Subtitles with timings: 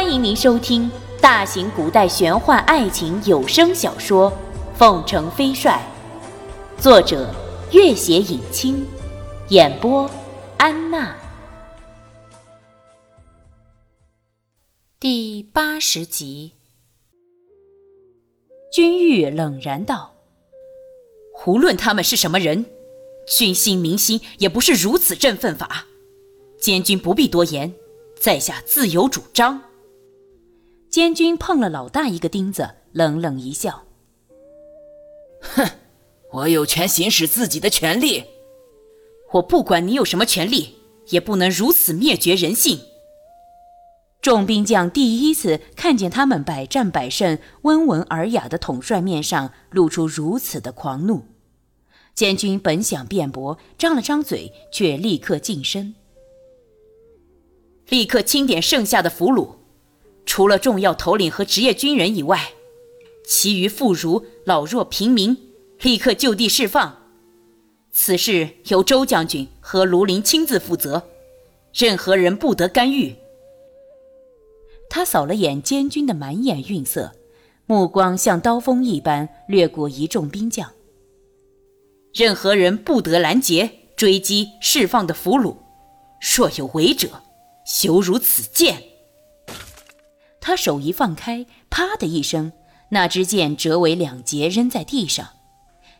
[0.00, 0.88] 欢迎您收听
[1.20, 4.30] 大型古代玄幻爱情有声小说
[4.78, 5.82] 《凤城飞帅》，
[6.80, 7.34] 作者：
[7.72, 8.86] 月写影清，
[9.48, 10.08] 演播：
[10.56, 11.16] 安娜。
[15.00, 16.52] 第八十集，
[18.72, 20.14] 君玉冷然道
[21.44, 22.64] ：“无论他们是什么人，
[23.26, 25.86] 君心民心也不是如此振奋法。
[26.60, 27.74] 监军不必多言，
[28.16, 29.60] 在下自有主张。”
[30.90, 33.84] 监军碰了老大一个钉子，冷冷一笑
[35.40, 35.68] ：“哼，
[36.32, 38.24] 我有权行使自己的权利。
[39.32, 40.76] 我不管你有什么权利，
[41.08, 42.80] 也不能如此灭绝人性。”
[44.22, 51.24] 众兵将第一次看见他们百战百胜、温文尔雅的统帅面上露出如此的狂怒。
[52.14, 55.94] 监军本想辩驳，张了张嘴，却立刻噤声
[57.88, 59.57] ：“立刻清点剩下的俘虏。”
[60.28, 62.52] 除了重要头领和职业军人以外，
[63.26, 65.34] 其余妇孺、老弱、平民，
[65.80, 66.98] 立刻就地释放。
[67.90, 71.08] 此事由周将军和卢林亲自负责，
[71.72, 73.16] 任何人不得干预。
[74.90, 77.12] 他扫了眼监军的满眼愠色，
[77.64, 80.70] 目光像刀锋一般掠过一众兵将。
[82.12, 85.56] 任何人不得拦截、追击释放的俘虏，
[86.36, 87.08] 若有违者，
[87.64, 88.82] 羞辱此剑。
[90.48, 92.52] 他手一放开，啪的一声，
[92.88, 95.28] 那支箭折为两截，扔在地上。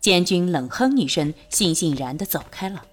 [0.00, 2.84] 监军冷哼一声，悻悻然地走开了。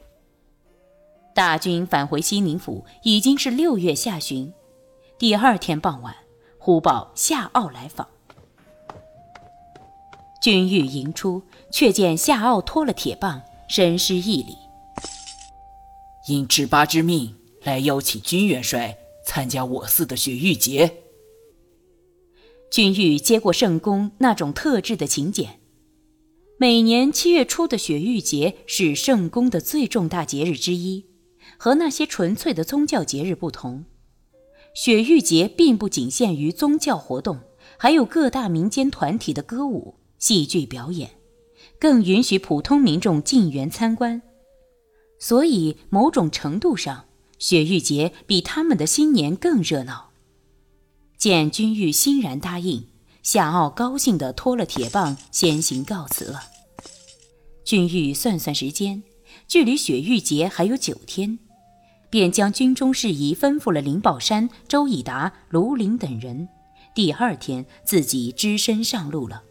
[1.34, 4.54] 大军返回西宁府，已经是六月下旬。
[5.18, 6.16] 第二天傍晚，
[6.60, 8.08] 忽报夏傲来访。
[10.44, 11.42] 君欲迎出，
[11.72, 14.56] 却见夏傲脱了铁棒，深施一礼
[16.30, 20.94] ：“应智八之命，来邀请君元帅参加我寺的雪玉节。”
[22.70, 25.60] 君玉接过圣宫那种特制的请柬。
[26.58, 31.06] 每年七月初的雪玉节是圣宫的最重大节日之一，
[31.58, 33.86] 和那些纯粹的宗教节日不同，
[34.74, 37.40] 雪玉节并不仅限于宗教活动，
[37.78, 41.12] 还有各大民间团体的歌舞、戏剧表演，
[41.80, 44.22] 更允许普通民众进园参观。
[45.18, 47.06] 所以，某种程度上，
[47.40, 50.09] 雪玉节比他们的新年更热闹。
[51.20, 52.88] 见君玉欣然答应，
[53.24, 56.44] 夏傲高兴地拖了铁棒，先行告辞了。
[57.66, 59.04] 君玉算算时间，
[59.46, 61.38] 距离雪玉节还有九天，
[62.10, 66.48] 便将军中事宜吩咐了林宝山、周以达、卢林等人。
[66.96, 69.44] 第二天，自己只身上路了。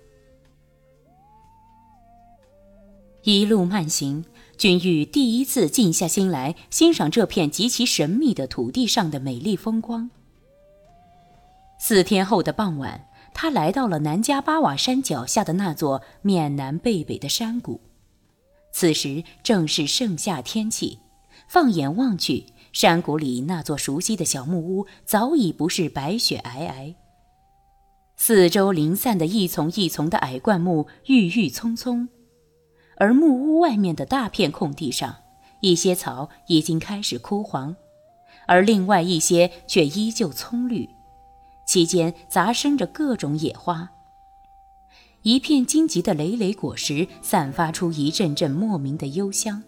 [3.24, 4.24] 一路慢行，
[4.56, 10.10] 君玉第一次静下心来欣赏这片极其神秘的土地上的美丽风光。
[11.78, 17.80] 四天后的傍晚，他来到了南迦巴瓦山脚下的那座面南背北的山谷。
[18.72, 20.98] 此时正是盛夏天气，
[21.48, 26.94] 放眼望去，山谷里那座熟悉的小木屋早已不是白雪皑皑，
[28.16, 32.08] 四周零散的一丛一丛的矮灌木郁郁葱葱，
[32.96, 35.16] 而木屋外面的大片空地上，
[35.60, 37.76] 一些草已经开始枯黄，
[38.46, 40.88] 而另外一些却依旧葱绿。
[41.68, 43.90] 其间杂生着各种野花，
[45.20, 49.62] 一片荆棘的累累果实散发出一阵阵莫名的幽香。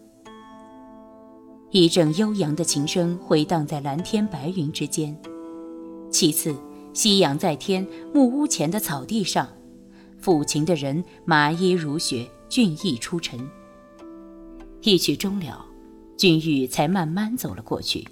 [1.70, 5.14] 一阵悠扬的琴声回荡在蓝天白云之间。
[6.10, 6.56] 其次，
[6.94, 9.46] 夕阳在天，木屋前的草地上，
[10.22, 13.38] 抚琴的人麻衣如雪，俊逸出尘。
[14.80, 15.66] 一曲终了，
[16.16, 18.08] 君玉才慢慢走了过去。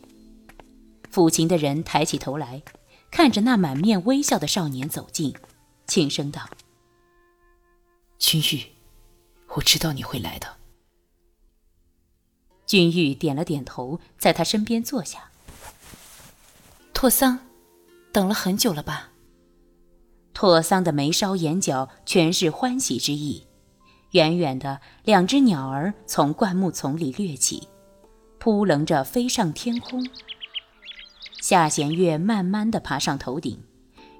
[1.10, 2.62] 抚琴的人抬起头来。
[3.10, 5.34] 看着那满面微笑的少年走近，
[5.86, 6.48] 轻声道
[8.18, 8.66] ：“君玉，
[9.56, 10.56] 我知道你会来的。”
[12.66, 15.30] 君玉点了点头，在他身边坐下。
[16.92, 17.38] 拓桑，
[18.12, 19.10] 等了很久了吧？
[20.34, 23.46] 拓桑的眉梢眼角全是欢喜之意。
[24.12, 27.68] 远远的，两只鸟儿从灌木丛里掠起，
[28.38, 30.06] 扑棱着飞上天空。
[31.48, 33.58] 夏弦月慢慢地爬上头顶，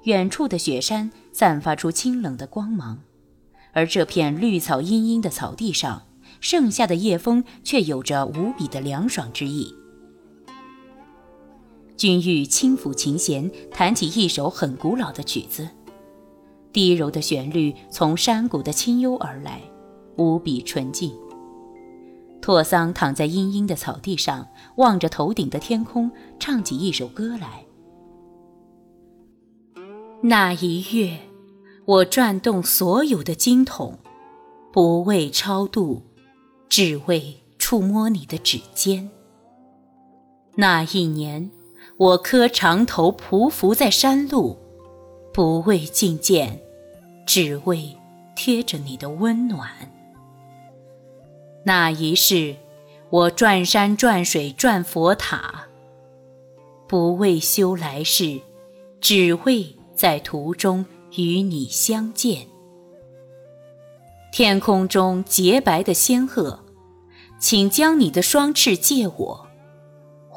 [0.05, 3.01] 远处的雪山散发出清冷的光芒，
[3.71, 6.07] 而这片绿草茵茵的草地上，
[6.41, 9.75] 盛夏的夜风却有着无比的凉爽之意。
[11.95, 15.69] 君玉轻抚琴弦，弹起一首很古老的曲子，
[16.73, 19.61] 低柔的旋律从山谷的清幽而来，
[20.17, 21.13] 无比纯净。
[22.41, 24.47] 拓桑躺在阴阴的草地上，
[24.77, 26.09] 望着头顶的天空，
[26.39, 27.65] 唱起一首歌来。
[30.21, 31.19] 那一月，
[31.85, 33.99] 我转动所有的经筒，
[34.71, 36.01] 不为超度，
[36.67, 39.09] 只为触摸你的指尖。
[40.55, 41.51] 那一年，
[41.97, 44.57] 我磕长头匍匐在山路，
[45.33, 46.59] 不为觐见，
[47.25, 47.95] 只为
[48.35, 49.69] 贴着你的温暖。
[51.63, 52.55] 那一世，
[53.09, 55.67] 我转山转水转佛塔，
[56.87, 58.39] 不为修来世，
[59.01, 60.85] 只为在途中
[61.15, 62.47] 与你相见。
[64.31, 66.59] 天空中洁白的仙鹤，
[67.39, 69.47] 请将你的双翅借我。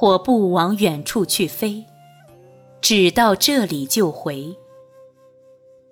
[0.00, 1.84] 我不往远处去飞，
[2.80, 4.56] 只到这里就回。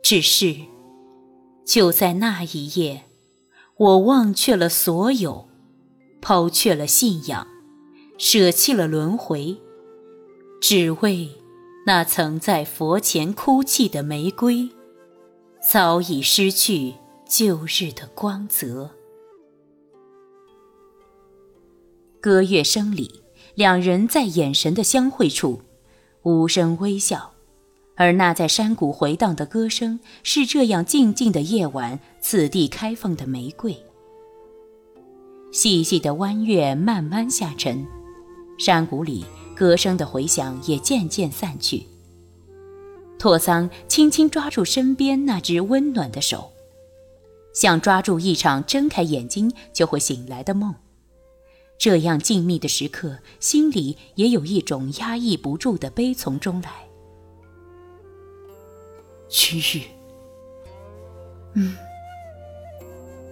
[0.03, 0.57] 只是，
[1.65, 3.05] 就在那一夜，
[3.81, 5.49] 我忘却了所有，
[6.21, 7.47] 抛却了信仰，
[8.19, 9.57] 舍弃了轮回，
[10.61, 11.31] 只为
[11.87, 14.69] 那曾在佛前哭泣的玫瑰，
[15.67, 16.93] 早已失去
[17.27, 18.91] 旧日的光泽。
[22.21, 23.23] 歌乐声里。
[23.57, 25.63] 两人在眼神的相会处，
[26.23, 27.30] 无声微笑，
[28.01, 33.77] 而那在山谷回荡的歌声，是这样静静的夜晚，此地开放的玫瑰。
[35.53, 37.87] 细细的弯月慢慢下沉，
[38.59, 41.83] 山谷里歌声的回响也渐渐散去。
[43.19, 46.53] 拓桑轻轻抓住身边那只温暖的手，
[47.53, 50.75] 像抓住一场睁开眼睛就会醒来的梦。
[51.77, 56.90] 这样静谧的时刻，心里也有一种压抑不住的悲从中来。
[59.31, 59.85] 君玉，
[61.55, 61.77] 嗯。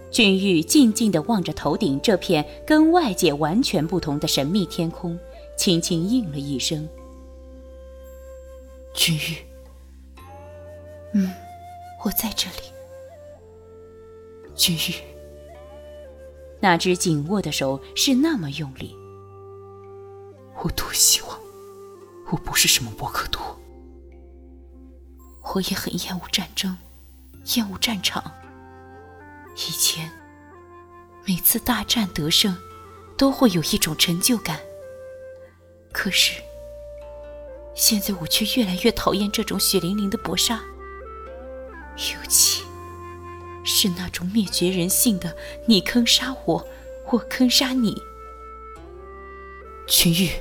[0.09, 5.19] 君玉静静地望着头顶这片跟外界完全不同的神秘天空，
[5.57, 6.87] 轻轻应了一声
[8.95, 9.37] ：“君玉。
[11.13, 11.31] ”“嗯，
[12.03, 12.63] 我在这里。”
[14.55, 14.95] 君玉。
[16.61, 18.95] 那只紧握的手是那么用力。
[20.63, 21.39] 我多希望
[22.31, 23.58] 我不是什么博克多。
[25.59, 26.77] 我也很厌恶战争，
[27.55, 28.31] 厌恶战场。
[29.57, 30.09] 以前
[31.25, 32.57] 每次大战得胜，
[33.17, 34.57] 都会有一种成就感。
[35.91, 36.41] 可是
[37.75, 40.61] 现在我却越来越讨厌这种血淋淋的搏杀，
[41.97, 42.63] 尤其。
[43.65, 45.35] 是那种灭绝人性的，
[45.67, 46.65] 你坑杀我，
[47.11, 48.01] 我坑杀你。
[49.87, 50.31] 群玉，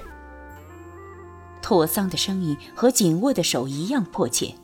[1.61, 4.55] 拓桑的声音和紧握的手一样迫切。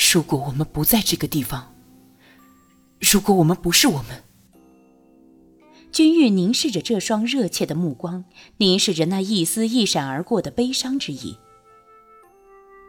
[0.00, 1.74] 如果我们不在这个地方，
[3.00, 4.24] 如果我们不是我们，
[5.92, 8.24] 君玉凝视着这双热切的目光，
[8.56, 11.36] 凝视着那一丝一闪而过的悲伤之意。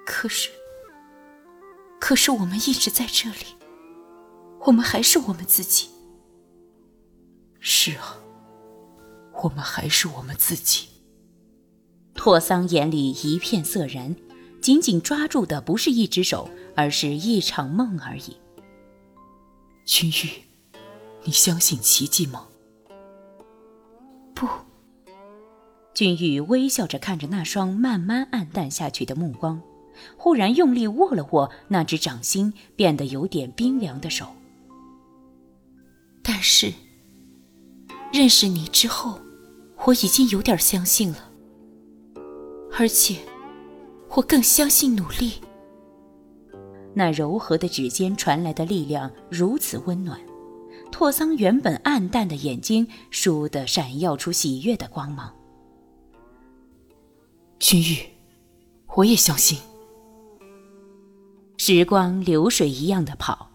[0.05, 0.49] 可是，
[1.99, 3.57] 可是我们一直在这里。
[4.61, 5.89] 我们还是我们自己。
[7.59, 8.17] 是啊，
[9.43, 10.87] 我们还是我们自己。
[12.13, 14.15] 拓桑眼里一片色然，
[14.61, 18.37] 紧紧抓住的不是一只手，而是一场梦而已。
[19.85, 20.29] 君玉，
[21.23, 22.47] 你相信奇迹吗？
[24.35, 24.47] 不。
[25.93, 29.61] 君玉微笑着看着那双慢慢暗淡下去的目光，
[30.15, 34.27] 忽然用力握了握那只掌心变得有点冰凉的手。
[36.23, 36.71] 但是，
[38.13, 39.19] 认识你之后，
[39.85, 41.29] 我已经有点相信了，
[42.77, 43.17] 而且，
[44.15, 45.33] 我更相信努力。
[46.93, 50.19] 那柔和的指尖传来的力量如此温暖，
[50.91, 55.33] 拓桑原本暗淡的眼睛倏地闪耀出喜悦的光芒。
[57.59, 57.97] 君玉，
[58.95, 59.57] 我也相信。
[61.57, 63.47] 时光流水一样的跑，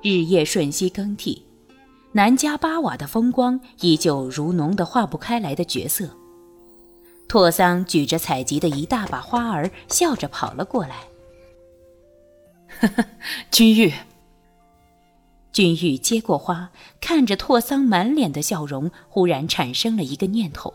[0.00, 1.44] 日夜瞬息更替。
[2.12, 6.08] 南迦巴瓦的风光依旧如浓得化不开来的角色。
[7.28, 11.04] 拓桑举着采集的一大把花儿，笑着跑了过来。
[12.80, 13.04] 呵呵，
[13.50, 13.92] 君玉。
[15.52, 16.70] 君玉接过花，
[17.00, 20.72] 看着拓桑满脸的笑容，忽然产生了一个念头，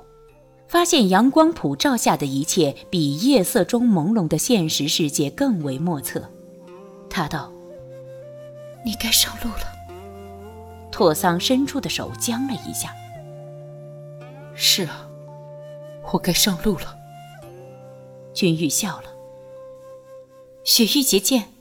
[0.68, 6.30] 发现阳光普照下的一切比夜色中朦胧的现实世界更为莫测。
[7.10, 7.52] 他道
[8.86, 9.66] ：“你该上路了。”
[10.92, 12.94] 拓桑伸出的手僵了一下。
[14.54, 15.08] 是啊，
[16.14, 16.96] 我该上路了。
[18.36, 19.06] 君玉笑了。
[20.64, 21.52] 雪玉节见。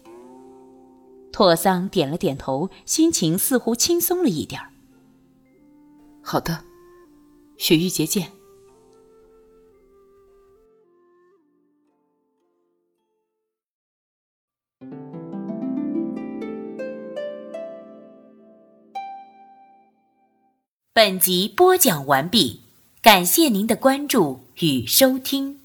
[1.32, 4.60] 拓桑点了点头，心情似乎轻松了一点。
[6.22, 6.64] 好的。
[7.56, 8.30] 雪玉节见。
[20.92, 22.61] 本集播讲完毕。
[23.02, 25.61] 感谢您的关注与收听。